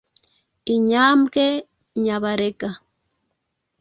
inyambwe 0.75 1.43
e 1.55 1.99
nyabarega, 2.01 2.69